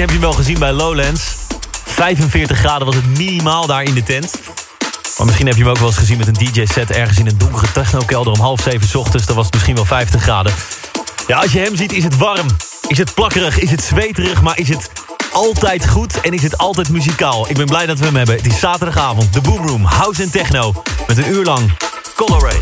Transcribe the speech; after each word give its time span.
Heb 0.00 0.08
je 0.08 0.14
hem 0.14 0.24
wel 0.24 0.34
gezien 0.34 0.58
bij 0.58 0.72
Lowlands. 0.72 1.34
45 1.84 2.58
graden 2.58 2.86
was 2.86 2.94
het 2.94 3.06
minimaal 3.06 3.66
daar 3.66 3.82
in 3.82 3.94
de 3.94 4.02
tent. 4.02 4.32
Maar 5.16 5.26
misschien 5.26 5.46
heb 5.46 5.56
je 5.56 5.62
hem 5.62 5.70
ook 5.70 5.78
wel 5.78 5.88
eens 5.88 5.96
gezien 5.96 6.18
met 6.18 6.26
een 6.26 6.32
DJ-set... 6.32 6.90
ergens 6.90 7.18
in 7.18 7.26
een 7.26 7.38
donkere 7.38 7.72
technokelder 7.72 8.32
om 8.32 8.40
half 8.40 8.60
zeven 8.60 8.98
ochtends. 8.98 9.26
Dan 9.26 9.36
was 9.36 9.44
het 9.44 9.54
misschien 9.54 9.74
wel 9.74 9.84
50 9.84 10.22
graden. 10.22 10.52
Ja, 11.26 11.38
als 11.38 11.52
je 11.52 11.58
hem 11.58 11.76
ziet 11.76 11.92
is 11.92 12.04
het 12.04 12.16
warm. 12.16 12.46
Is 12.86 12.98
het 12.98 13.14
plakkerig, 13.14 13.58
is 13.58 13.70
het 13.70 13.82
zweterig, 13.82 14.42
maar 14.42 14.58
is 14.58 14.68
het 14.68 14.90
altijd 15.32 15.88
goed 15.88 16.20
en 16.20 16.32
is 16.32 16.42
het 16.42 16.58
altijd 16.58 16.88
muzikaal. 16.88 17.48
Ik 17.48 17.56
ben 17.56 17.66
blij 17.66 17.86
dat 17.86 17.98
we 17.98 18.04
hem 18.04 18.16
hebben. 18.16 18.36
Het 18.36 18.46
is 18.46 18.58
zaterdagavond, 18.58 19.32
de 19.32 19.40
Boom 19.40 19.66
Room, 19.66 19.84
House 19.84 20.22
en 20.22 20.30
Techno. 20.30 20.82
Met 21.06 21.18
een 21.18 21.28
uur 21.28 21.44
lang 21.44 21.76
Color 22.16 22.52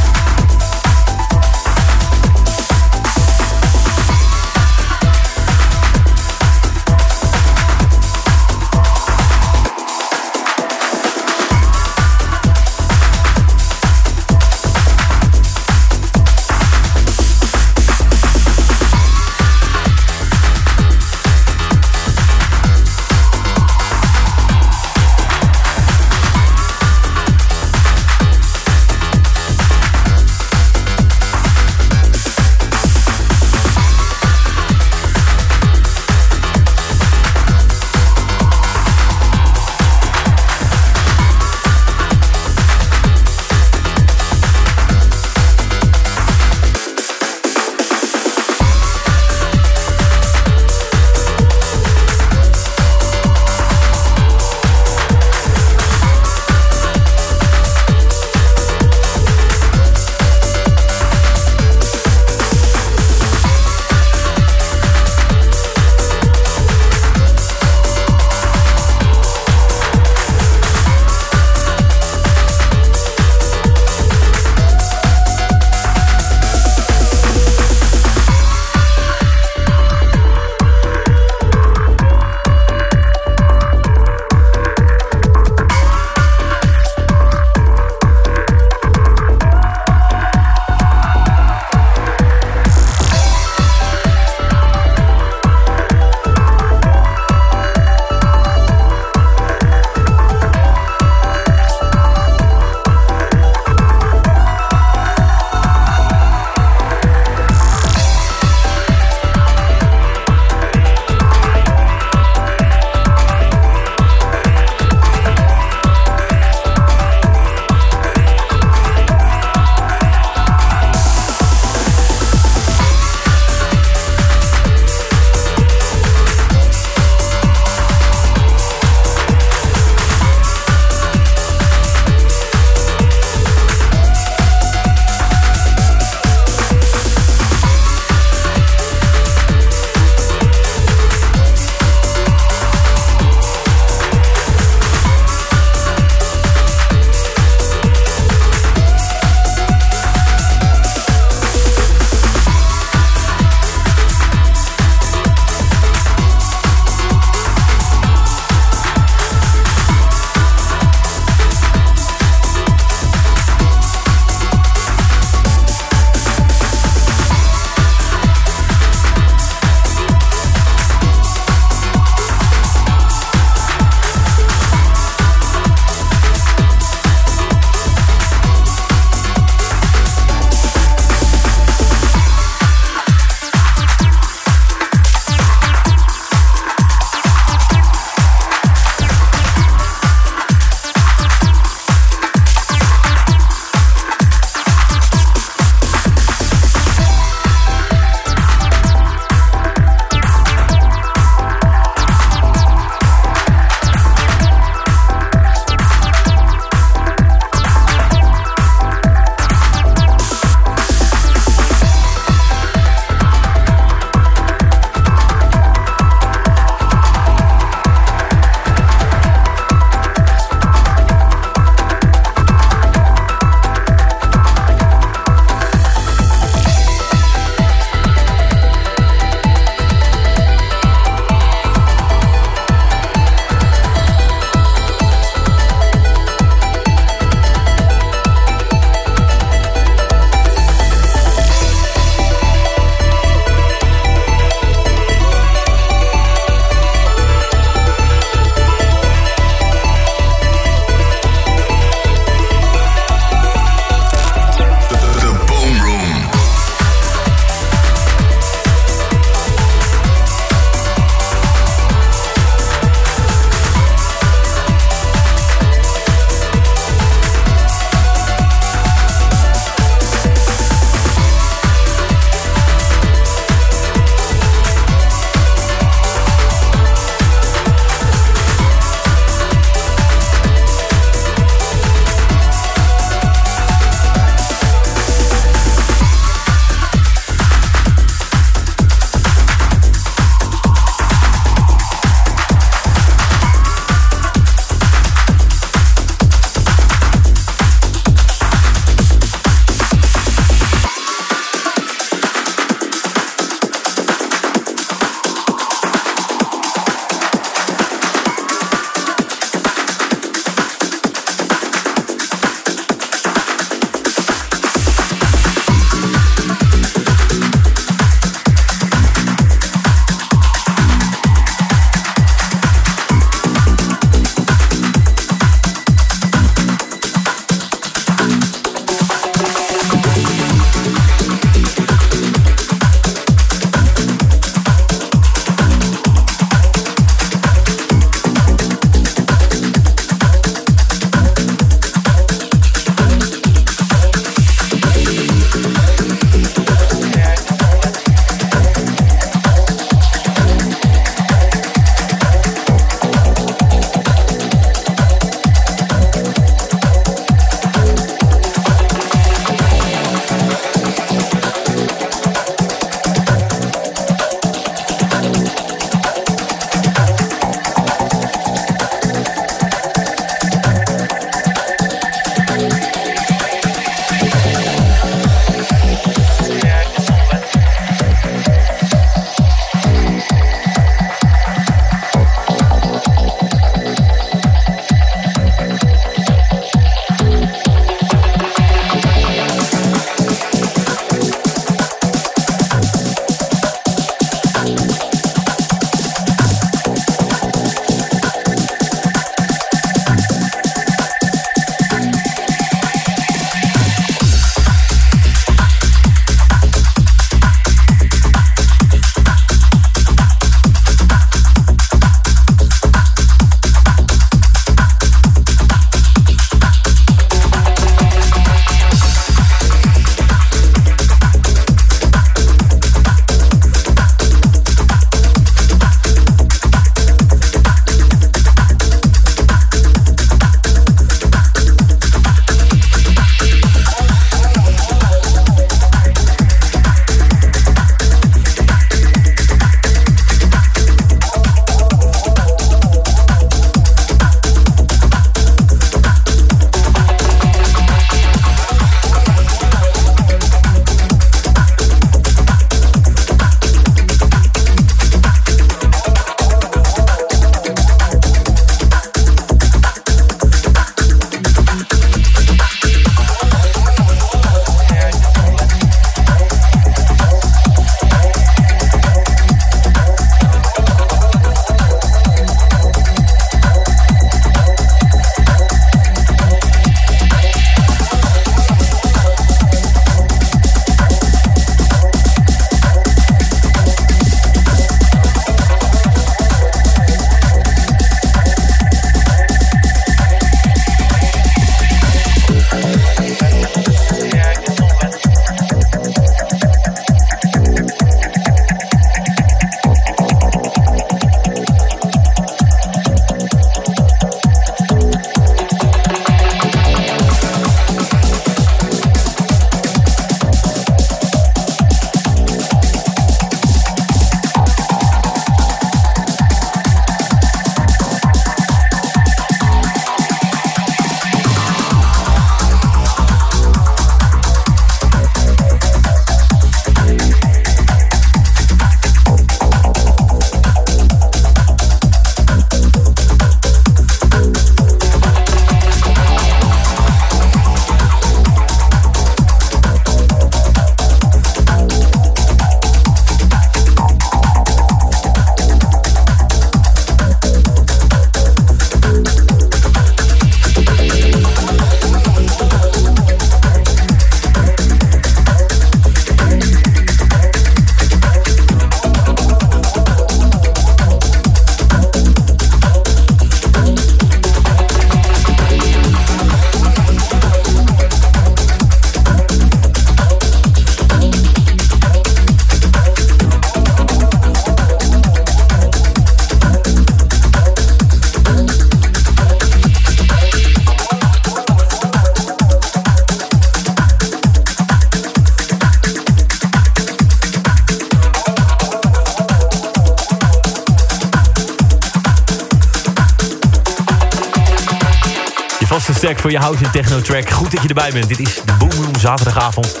voor 596.48 596.56
je 596.56 596.64
house 596.64 596.84
en 596.84 596.90
techno 596.90 597.20
track. 597.20 597.50
Goed 597.50 597.70
dat 597.70 597.82
je 597.82 597.88
erbij 597.88 598.10
bent. 598.12 598.28
Dit 598.28 598.38
is 598.38 598.54
de 598.64 598.72
Boom 598.78 598.90
Room 598.90 599.18
zaterdagavond. 599.18 600.00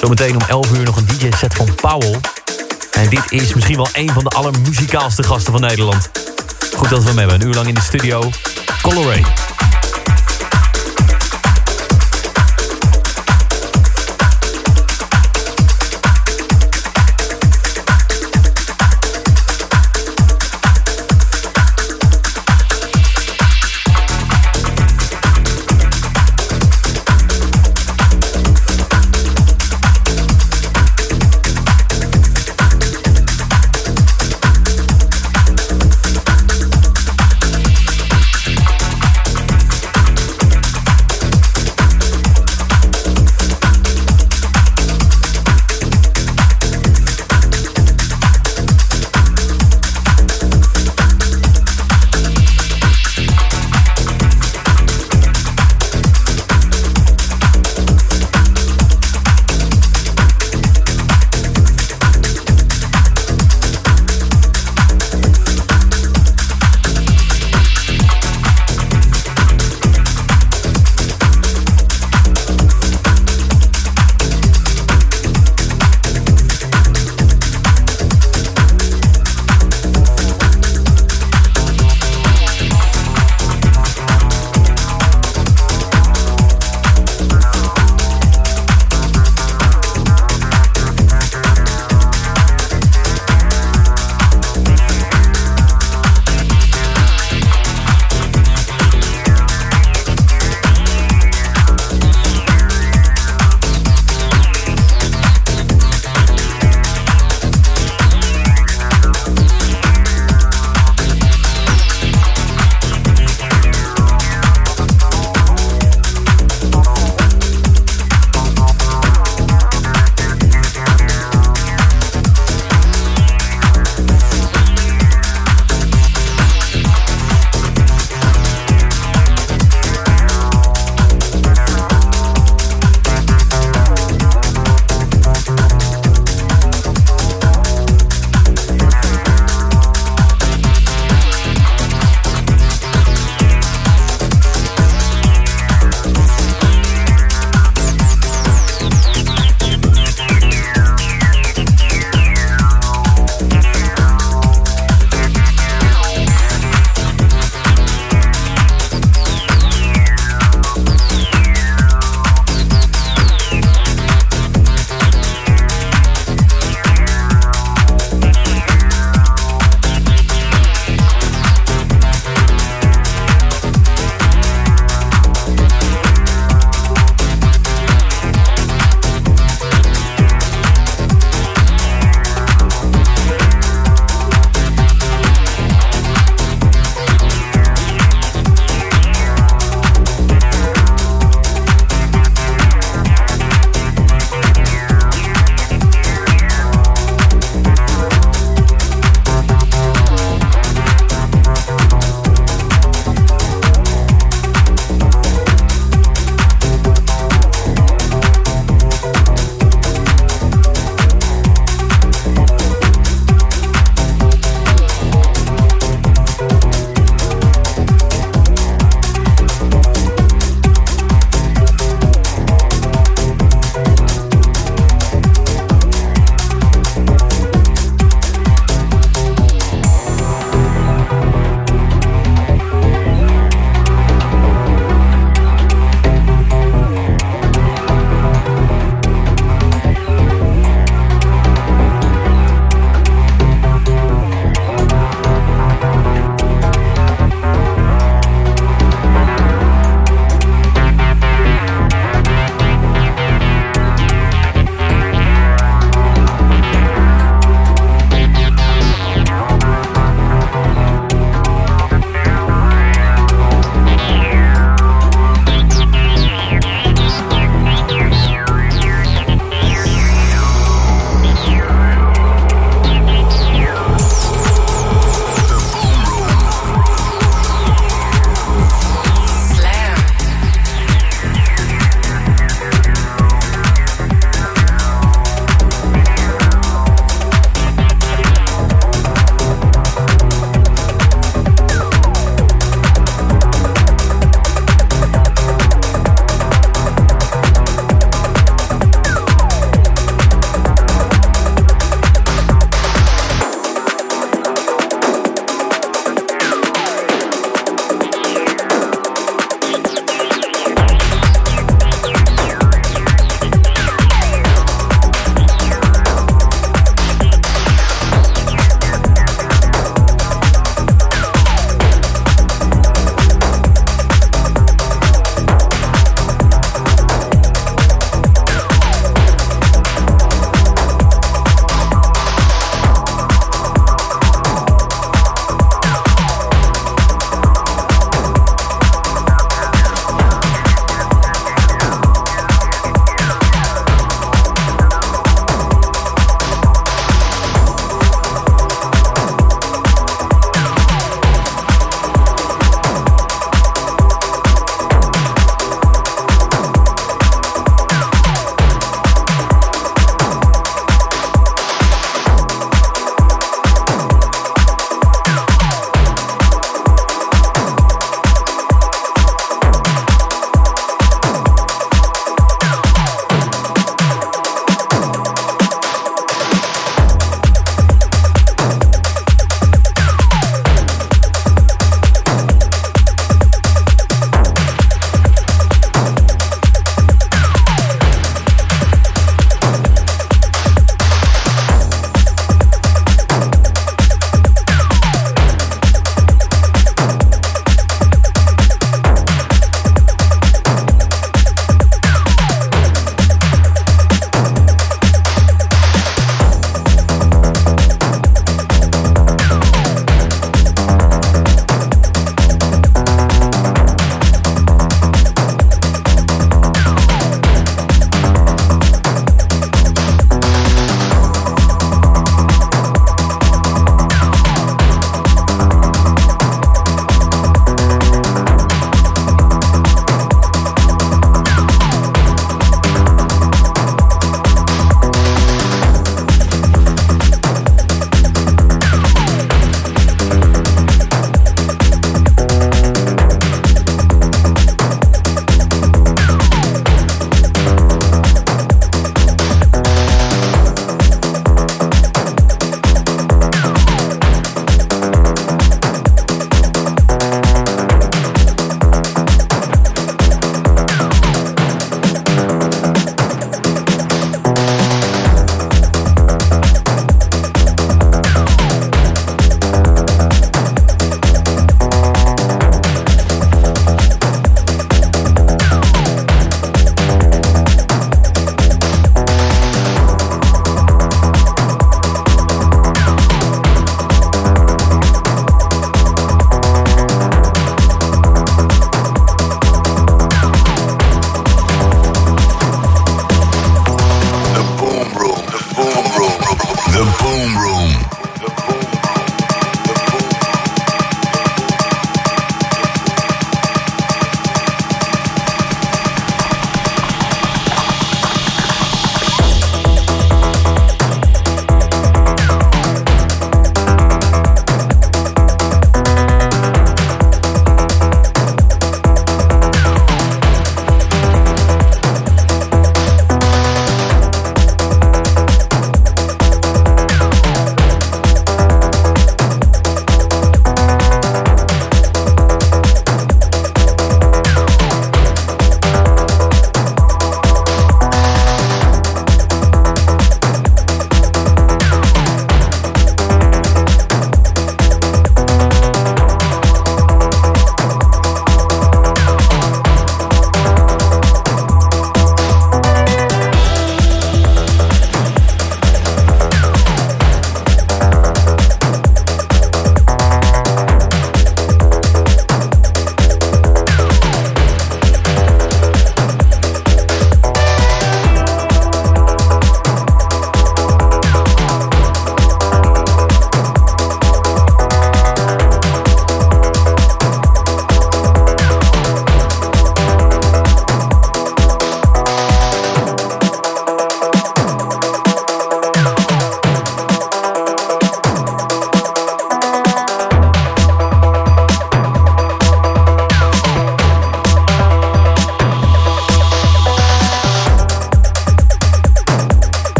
Zometeen 0.00 0.34
om 0.34 0.42
11 0.48 0.70
uur 0.72 0.84
nog 0.84 0.96
een 0.96 1.06
DJ-set 1.06 1.54
van 1.54 1.74
Powell. 1.74 2.20
En 2.90 3.08
dit 3.08 3.32
is 3.32 3.54
misschien 3.54 3.76
wel 3.76 3.88
een 3.92 4.10
van 4.10 4.24
de 4.24 4.30
allermuzikaalste 4.30 5.22
gasten 5.22 5.52
van 5.52 5.60
Nederland. 5.60 6.10
Goed 6.76 6.88
dat 6.88 7.02
we 7.02 7.08
hem 7.08 7.18
hebben. 7.18 7.40
Een 7.40 7.46
uur 7.46 7.54
lang 7.54 7.66
in 7.66 7.74
de 7.74 7.80
studio. 7.80 8.30
Coloray. 8.82 9.43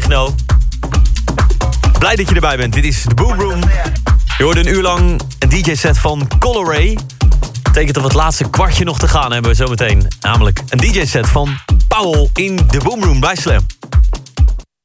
Techno. 0.00 0.34
Blij 1.98 2.16
dat 2.16 2.28
je 2.28 2.34
erbij 2.34 2.56
bent. 2.56 2.72
Dit 2.72 2.84
is 2.84 3.02
de 3.02 3.14
Boom 3.14 3.40
Room. 3.40 3.60
Je 4.38 4.44
hoorde 4.44 4.60
een 4.60 4.68
uur 4.68 4.82
lang 4.82 5.20
een 5.38 5.48
DJ-set 5.48 5.98
van 5.98 6.28
Coloray. 6.38 6.98
Betekent 7.62 7.94
dat 7.94 8.02
we 8.02 8.08
het 8.08 8.18
laatste 8.18 8.50
kwartje 8.50 8.84
nog 8.84 8.98
te 8.98 9.08
gaan 9.08 9.32
hebben 9.32 9.56
zometeen. 9.56 10.08
Namelijk 10.20 10.62
een 10.68 10.78
DJ-set 10.78 11.28
van 11.28 11.58
Powell 11.88 12.28
in 12.32 12.56
de 12.56 12.78
Boom 12.78 13.04
Room 13.04 13.20
bij 13.20 13.36
Slam. 13.36 13.66